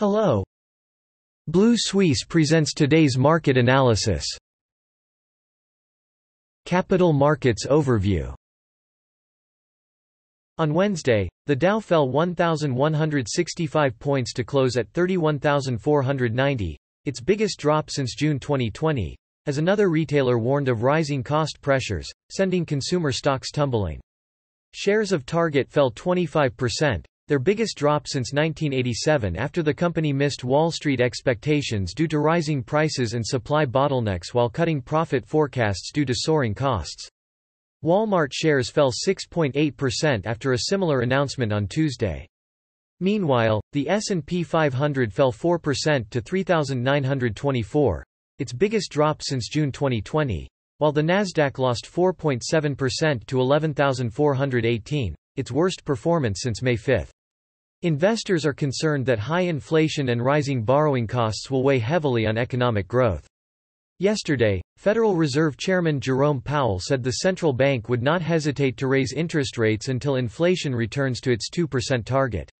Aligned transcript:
Hello. 0.00 0.42
Blue 1.46 1.74
Suisse 1.76 2.24
presents 2.24 2.72
today's 2.72 3.18
market 3.18 3.58
analysis. 3.58 4.24
Capital 6.64 7.12
Markets 7.12 7.66
Overview 7.66 8.34
On 10.56 10.72
Wednesday, 10.72 11.28
the 11.44 11.54
Dow 11.54 11.80
fell 11.80 12.08
1,165 12.08 13.98
points 13.98 14.32
to 14.32 14.42
close 14.42 14.78
at 14.78 14.88
31,490, 14.94 16.78
its 17.04 17.20
biggest 17.20 17.58
drop 17.58 17.90
since 17.90 18.14
June 18.14 18.38
2020, 18.38 19.14
as 19.44 19.58
another 19.58 19.90
retailer 19.90 20.38
warned 20.38 20.70
of 20.70 20.82
rising 20.82 21.22
cost 21.22 21.60
pressures, 21.60 22.10
sending 22.30 22.64
consumer 22.64 23.12
stocks 23.12 23.50
tumbling. 23.50 24.00
Shares 24.72 25.12
of 25.12 25.26
Target 25.26 25.68
fell 25.68 25.90
25%, 25.90 27.04
their 27.30 27.38
biggest 27.38 27.76
drop 27.76 28.08
since 28.08 28.32
1987 28.32 29.36
after 29.36 29.62
the 29.62 29.72
company 29.72 30.12
missed 30.12 30.42
Wall 30.42 30.72
Street 30.72 31.00
expectations 31.00 31.94
due 31.94 32.08
to 32.08 32.18
rising 32.18 32.60
prices 32.60 33.14
and 33.14 33.24
supply 33.24 33.64
bottlenecks 33.64 34.34
while 34.34 34.48
cutting 34.48 34.82
profit 34.82 35.24
forecasts 35.24 35.92
due 35.92 36.04
to 36.04 36.12
soaring 36.12 36.56
costs. 36.56 37.08
Walmart 37.84 38.32
shares 38.32 38.68
fell 38.68 38.90
6.8% 38.90 40.26
after 40.26 40.54
a 40.54 40.58
similar 40.58 41.02
announcement 41.02 41.52
on 41.52 41.68
Tuesday. 41.68 42.26
Meanwhile, 42.98 43.60
the 43.74 43.88
S&P 43.88 44.42
500 44.42 45.12
fell 45.12 45.30
4% 45.30 46.10
to 46.10 46.20
3,924, 46.20 48.04
its 48.40 48.52
biggest 48.52 48.90
drop 48.90 49.22
since 49.22 49.48
June 49.48 49.70
2020, 49.70 50.48
while 50.78 50.90
the 50.90 51.00
Nasdaq 51.00 51.60
lost 51.60 51.86
4.7% 51.86 53.24
to 53.26 53.40
11,418, 53.40 55.14
its 55.36 55.52
worst 55.52 55.84
performance 55.84 56.40
since 56.42 56.60
May 56.60 56.74
5. 56.74 57.08
Investors 57.82 58.44
are 58.44 58.52
concerned 58.52 59.06
that 59.06 59.18
high 59.18 59.40
inflation 59.40 60.10
and 60.10 60.22
rising 60.22 60.62
borrowing 60.62 61.06
costs 61.06 61.50
will 61.50 61.62
weigh 61.62 61.78
heavily 61.78 62.26
on 62.26 62.36
economic 62.36 62.86
growth. 62.86 63.26
Yesterday, 63.98 64.60
Federal 64.76 65.16
Reserve 65.16 65.56
Chairman 65.56 65.98
Jerome 65.98 66.42
Powell 66.42 66.78
said 66.78 67.02
the 67.02 67.20
central 67.22 67.54
bank 67.54 67.88
would 67.88 68.02
not 68.02 68.20
hesitate 68.20 68.76
to 68.76 68.86
raise 68.86 69.14
interest 69.14 69.56
rates 69.56 69.88
until 69.88 70.16
inflation 70.16 70.74
returns 70.74 71.22
to 71.22 71.32
its 71.32 71.48
2% 71.48 72.04
target. 72.04 72.50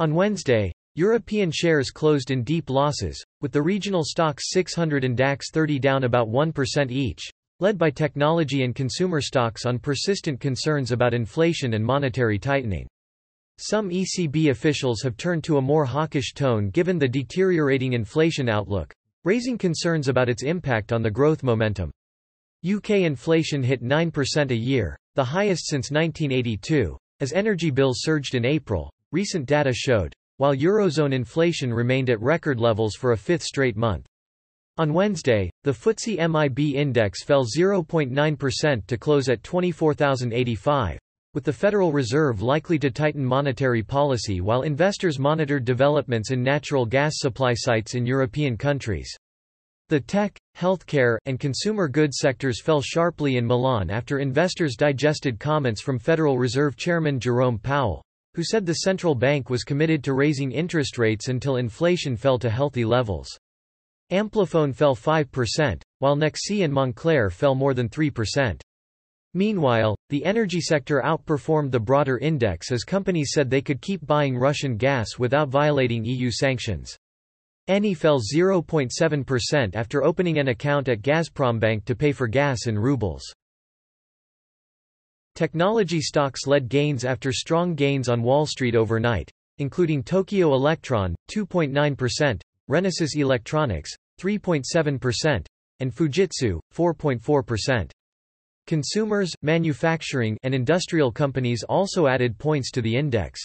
On 0.00 0.12
Wednesday, 0.12 0.72
European 0.96 1.52
shares 1.52 1.92
closed 1.92 2.32
in 2.32 2.42
deep 2.42 2.68
losses, 2.68 3.22
with 3.40 3.52
the 3.52 3.62
regional 3.62 4.02
Stoxx 4.02 4.40
600 4.46 5.04
and 5.04 5.16
DAX 5.16 5.52
30 5.52 5.78
down 5.78 6.02
about 6.02 6.26
1% 6.26 6.90
each, 6.90 7.30
led 7.60 7.78
by 7.78 7.90
technology 7.90 8.64
and 8.64 8.74
consumer 8.74 9.20
stocks 9.20 9.66
on 9.66 9.78
persistent 9.78 10.40
concerns 10.40 10.90
about 10.90 11.14
inflation 11.14 11.74
and 11.74 11.84
monetary 11.84 12.40
tightening. 12.40 12.88
Some 13.60 13.90
ECB 13.90 14.50
officials 14.50 15.02
have 15.02 15.16
turned 15.16 15.42
to 15.42 15.56
a 15.56 15.60
more 15.60 15.84
hawkish 15.84 16.32
tone 16.32 16.70
given 16.70 16.96
the 16.96 17.08
deteriorating 17.08 17.92
inflation 17.92 18.48
outlook, 18.48 18.94
raising 19.24 19.58
concerns 19.58 20.06
about 20.06 20.28
its 20.28 20.44
impact 20.44 20.92
on 20.92 21.02
the 21.02 21.10
growth 21.10 21.42
momentum. 21.42 21.90
UK 22.64 22.90
inflation 22.90 23.60
hit 23.64 23.82
9% 23.82 24.52
a 24.52 24.54
year, 24.54 24.96
the 25.16 25.24
highest 25.24 25.66
since 25.66 25.90
1982, 25.90 26.96
as 27.18 27.32
energy 27.32 27.72
bills 27.72 27.98
surged 28.02 28.36
in 28.36 28.44
April, 28.44 28.92
recent 29.10 29.44
data 29.44 29.72
showed, 29.72 30.14
while 30.36 30.54
Eurozone 30.54 31.12
inflation 31.12 31.74
remained 31.74 32.10
at 32.10 32.20
record 32.20 32.60
levels 32.60 32.94
for 32.94 33.10
a 33.10 33.16
fifth 33.16 33.42
straight 33.42 33.76
month. 33.76 34.06
On 34.76 34.94
Wednesday, 34.94 35.50
the 35.64 35.72
FTSE 35.72 36.30
MIB 36.30 36.76
index 36.76 37.24
fell 37.24 37.44
0.9% 37.44 38.86
to 38.86 38.96
close 38.96 39.28
at 39.28 39.42
24,085 39.42 41.00
with 41.38 41.44
the 41.44 41.52
Federal 41.52 41.92
Reserve 41.92 42.42
likely 42.42 42.80
to 42.80 42.90
tighten 42.90 43.24
monetary 43.24 43.80
policy 43.80 44.40
while 44.40 44.62
investors 44.62 45.20
monitored 45.20 45.64
developments 45.64 46.32
in 46.32 46.42
natural 46.42 46.84
gas 46.84 47.12
supply 47.18 47.54
sites 47.54 47.94
in 47.94 48.04
European 48.04 48.56
countries. 48.56 49.16
The 49.88 50.00
tech, 50.00 50.36
healthcare, 50.56 51.16
and 51.26 51.38
consumer 51.38 51.86
goods 51.86 52.18
sectors 52.18 52.60
fell 52.60 52.82
sharply 52.82 53.36
in 53.36 53.46
Milan 53.46 53.88
after 53.88 54.18
investors 54.18 54.74
digested 54.74 55.38
comments 55.38 55.80
from 55.80 56.00
Federal 56.00 56.38
Reserve 56.38 56.76
Chairman 56.76 57.20
Jerome 57.20 57.60
Powell, 57.60 58.02
who 58.34 58.42
said 58.42 58.66
the 58.66 58.80
central 58.80 59.14
bank 59.14 59.48
was 59.48 59.62
committed 59.62 60.02
to 60.02 60.14
raising 60.14 60.50
interest 60.50 60.98
rates 60.98 61.28
until 61.28 61.58
inflation 61.58 62.16
fell 62.16 62.40
to 62.40 62.50
healthy 62.50 62.84
levels. 62.84 63.28
Amplifon 64.10 64.74
fell 64.74 64.96
5%, 64.96 65.82
while 66.00 66.16
Nexi 66.16 66.64
and 66.64 66.74
Moncler 66.74 67.30
fell 67.30 67.54
more 67.54 67.74
than 67.74 67.88
3%. 67.88 68.60
Meanwhile, 69.38 69.96
the 70.08 70.24
energy 70.24 70.60
sector 70.60 71.00
outperformed 71.04 71.70
the 71.70 71.78
broader 71.78 72.18
index 72.18 72.72
as 72.72 72.82
companies 72.82 73.30
said 73.32 73.48
they 73.48 73.62
could 73.62 73.80
keep 73.80 74.04
buying 74.04 74.36
Russian 74.36 74.76
gas 74.76 75.16
without 75.16 75.48
violating 75.48 76.04
EU 76.04 76.28
sanctions. 76.28 76.98
Eni 77.68 77.96
fell 77.96 78.18
0.7% 78.18 79.76
after 79.76 80.02
opening 80.02 80.40
an 80.40 80.48
account 80.48 80.88
at 80.88 81.02
Gazprombank 81.02 81.84
to 81.84 81.94
pay 81.94 82.10
for 82.10 82.26
gas 82.26 82.66
in 82.66 82.76
rubles. 82.76 83.22
Technology 85.36 86.00
stocks 86.00 86.48
led 86.48 86.68
gains 86.68 87.04
after 87.04 87.32
strong 87.32 87.76
gains 87.76 88.08
on 88.08 88.24
Wall 88.24 88.44
Street 88.44 88.74
overnight, 88.74 89.30
including 89.58 90.02
Tokyo 90.02 90.52
Electron, 90.52 91.14
2.9%, 91.30 92.40
Renesas 92.68 93.14
Electronics, 93.14 93.94
3.7%, 94.20 95.46
and 95.78 95.94
Fujitsu, 95.94 96.58
4.4%. 96.74 97.92
Consumers, 98.68 99.32
manufacturing, 99.40 100.36
and 100.42 100.54
industrial 100.54 101.10
companies 101.10 101.62
also 101.70 102.06
added 102.06 102.36
points 102.36 102.70
to 102.70 102.82
the 102.82 102.94
index. 102.94 103.40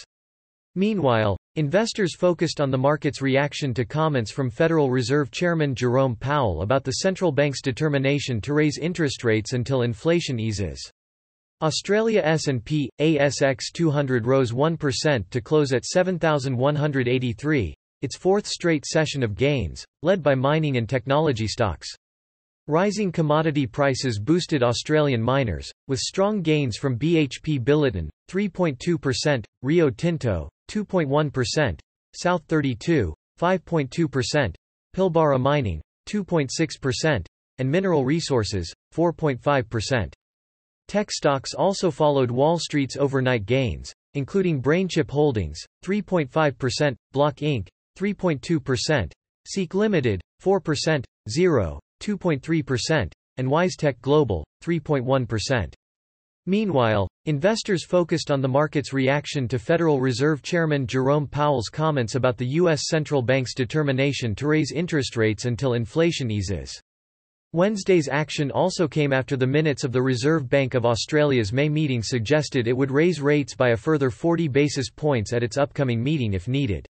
Meanwhile, 0.76 1.38
investors 1.56 2.14
focused 2.14 2.60
on 2.60 2.70
the 2.70 2.78
market's 2.78 3.22
reaction 3.22 3.74
to 3.76 3.86
comments 3.86 4.32
from 4.32 4.50
Federal 4.50 4.92
Reserve 4.92 5.32
Chairman 5.32 5.76
Jerome 5.76 6.18
Powell 6.18 6.62
about 6.62 6.84
the 6.84 6.96
central 6.96 7.32
bank's 7.32 7.62
determination 7.62 8.42
to 8.42 8.54
raise 8.54 8.78
interest 8.78 9.24
rates 9.24 9.54
until 9.54 9.84
inflation 9.84 10.42
eases. 10.42 10.92
Australia 11.62 12.22
S&P, 12.26 12.90
ASX 13.00 13.72
200 13.72 14.28
rose 14.28 14.52
1% 14.52 15.30
to 15.30 15.40
close 15.40 15.72
at 15.72 15.86
7,183, 15.86 17.74
its 18.02 18.18
fourth 18.18 18.46
straight 18.46 18.86
session 18.86 19.24
of 19.24 19.36
gains, 19.36 19.86
led 20.02 20.22
by 20.22 20.36
mining 20.36 20.76
and 20.76 20.90
technology 20.90 21.48
stocks. 21.48 21.88
Rising 22.70 23.12
commodity 23.12 23.68
prices 23.68 24.20
boosted 24.20 24.64
Australian 24.64 25.22
miners, 25.22 25.70
with 25.90 26.00
strong 26.00 26.42
gains 26.42 26.78
from 26.78 26.98
BHP 26.98 27.62
Billiton, 27.62 28.08
3.2%, 28.30 29.44
Rio 29.62 29.90
Tinto, 29.90 30.48
2.1%, 30.72 31.80
South 32.16 32.42
32, 32.48 33.14
5.2%, 33.38 34.56
Pilbara 34.96 35.42
Mining, 35.42 35.82
2.6%, 36.08 37.26
and 37.58 37.70
Mineral 37.70 38.06
Resources, 38.06 38.74
4.5%. 38.96 40.14
Tech 40.88 41.12
stocks 41.12 41.54
also 41.54 41.92
followed 41.92 42.32
Wall 42.32 42.58
Street's 42.58 42.96
overnight 42.96 43.46
gains, 43.46 43.92
including 44.14 44.62
BrainChip 44.62 45.12
Holdings, 45.12 45.60
3.5%, 45.84 46.96
Block 47.12 47.36
Inc., 47.38 47.68
3.2%, 47.98 49.12
Seek 49.46 49.74
Limited, 49.74 50.22
4%, 50.42 51.04
Xero, 51.30 51.80
2.3%, 52.04 53.12
and 53.38 53.48
WiseTech 53.48 54.02
Global, 54.02 54.46
3.1%. 54.64 55.74
Meanwhile, 56.46 57.08
investors 57.26 57.86
focused 57.86 58.30
on 58.30 58.42
the 58.42 58.50
market's 58.50 58.92
reaction 58.92 59.48
to 59.48 59.58
Federal 59.58 60.02
Reserve 60.02 60.42
Chairman 60.42 60.86
Jerome 60.86 61.26
Powell's 61.26 61.70
comments 61.70 62.16
about 62.16 62.36
the 62.38 62.48
U.S. 62.60 62.90
central 62.90 63.22
bank's 63.22 63.54
determination 63.54 64.36
to 64.36 64.48
raise 64.48 64.74
interest 64.74 65.16
rates 65.16 65.46
until 65.46 65.76
inflation 65.76 66.30
eases. 66.30 66.78
Wednesday's 67.54 68.10
action 68.10 68.52
also 68.52 68.88
came 68.88 69.14
after 69.14 69.38
the 69.38 69.48
minutes 69.48 69.86
of 69.86 69.94
the 69.94 70.02
Reserve 70.02 70.50
Bank 70.50 70.74
of 70.74 70.86
Australia's 70.86 71.54
May 71.54 71.70
meeting 71.70 72.04
suggested 72.04 72.68
it 72.68 72.76
would 72.76 72.92
raise 72.92 73.22
rates 73.22 73.56
by 73.56 73.70
a 73.70 73.78
further 73.78 74.10
40 74.10 74.50
basis 74.50 74.90
points 74.90 75.32
at 75.32 75.44
its 75.44 75.58
upcoming 75.58 76.04
meeting 76.04 76.34
if 76.34 76.50
needed. 76.50 76.86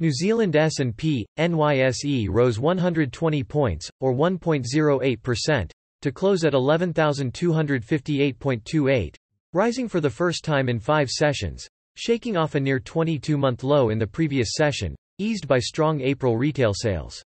New 0.00 0.10
Zealand 0.10 0.56
S&P, 0.56 1.24
NZX 1.38 2.26
rose 2.28 2.58
120 2.58 3.44
points, 3.44 3.88
or 4.00 4.12
1.08%, 4.12 5.70
to 6.02 6.12
close 6.12 6.44
at 6.44 6.52
11,258.28, 6.52 9.14
rising 9.52 9.88
for 9.88 10.00
the 10.00 10.10
first 10.10 10.44
time 10.44 10.68
in 10.68 10.80
five 10.80 11.08
sessions, 11.08 11.68
shaking 11.94 12.36
off 12.36 12.56
a 12.56 12.60
near 12.60 12.80
22-month 12.80 13.62
low 13.62 13.90
in 13.90 14.00
the 14.00 14.06
previous 14.06 14.54
session, 14.54 14.96
eased 15.18 15.46
by 15.46 15.60
strong 15.60 16.00
April 16.00 16.36
retail 16.36 16.72
sales. 16.74 17.22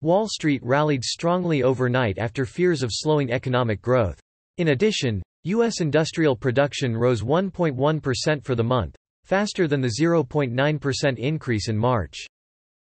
Wall 0.00 0.26
Street 0.26 0.62
rallied 0.64 1.04
strongly 1.04 1.62
overnight 1.62 2.16
after 2.16 2.46
fears 2.46 2.82
of 2.82 2.88
slowing 2.90 3.30
economic 3.30 3.82
growth. 3.82 4.18
In 4.56 4.68
addition, 4.68 5.22
U.S. 5.44 5.82
industrial 5.82 6.34
production 6.34 6.96
rose 6.96 7.20
1.1% 7.20 8.42
for 8.42 8.54
the 8.54 8.64
month, 8.64 8.96
faster 9.30 9.68
than 9.68 9.80
the 9.80 9.94
0.9% 10.00 11.16
increase 11.16 11.68
in 11.68 11.78
March. 11.78 12.26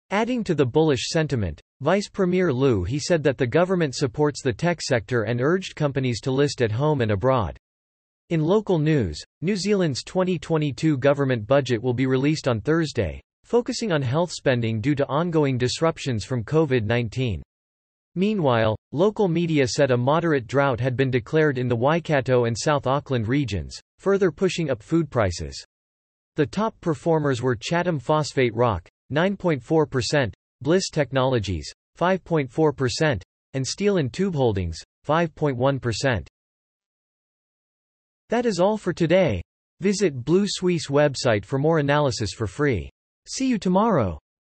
Adding 0.10 0.44
to 0.44 0.54
the 0.54 0.66
bullish 0.66 1.08
sentiment, 1.08 1.62
Vice 1.80 2.10
Premier 2.10 2.52
Liu 2.52 2.84
He 2.84 3.00
said 3.00 3.24
that 3.24 3.38
the 3.38 3.48
government 3.48 3.96
supports 3.96 4.42
the 4.44 4.52
tech 4.52 4.82
sector 4.82 5.24
and 5.24 5.40
urged 5.40 5.74
companies 5.74 6.20
to 6.20 6.32
list 6.32 6.62
at 6.62 6.70
home 6.70 7.00
and 7.00 7.12
abroad. 7.12 7.58
In 8.30 8.44
local 8.44 8.78
news, 8.78 9.24
New 9.40 9.56
Zealand's 9.56 10.04
2022 10.04 10.98
government 10.98 11.48
budget 11.48 11.82
will 11.82 11.94
be 11.94 12.08
released 12.08 12.50
on 12.50 12.60
Thursday, 12.60 13.22
focusing 13.46 13.94
on 13.94 14.02
health 14.02 14.34
spending 14.34 14.82
due 14.82 14.96
to 14.96 15.08
ongoing 15.08 15.58
disruptions 15.58 16.26
from 16.26 16.44
COVID-19. 16.44 17.42
Meanwhile, 18.16 18.76
local 18.92 19.30
media 19.30 19.66
said 19.66 19.92
a 19.92 19.98
moderate 19.98 20.48
drought 20.48 20.82
had 20.82 20.98
been 20.98 21.10
declared 21.10 21.58
in 21.58 21.70
the 21.70 21.76
Waikato 21.78 22.44
and 22.44 22.58
South 22.58 22.86
Auckland 22.86 23.30
regions, 23.30 23.80
further 23.98 24.30
pushing 24.30 24.70
up 24.70 24.84
food 24.84 25.10
prices. 25.10 25.64
The 26.36 26.46
top 26.48 26.74
performers 26.82 27.42
were 27.42 27.56
Chatham 27.56 28.00
Phosphate 28.00 28.56
Rock, 28.56 28.90
9.4%, 29.12 30.34
Blis 30.64 30.84
Technologies, 30.92 31.72
5.4%, 32.00 33.22
and 33.54 33.68
Steel 33.68 33.98
and 33.98 34.12
Tube 34.12 34.34
Holdings, 34.34 34.80
5.1%. 35.08 36.26
That 38.30 38.46
is 38.48 38.60
all 38.60 38.78
for 38.78 38.94
today. 38.94 39.44
Visit 39.80 40.26
Blue 40.26 40.46
Suisse 40.48 40.88
website 40.88 41.46
for 41.46 41.60
more 41.60 41.78
analysis 41.78 42.32
for 42.34 42.48
free. 42.48 42.90
See 43.28 43.48
you 43.48 43.60
tomorrow. 43.60 44.18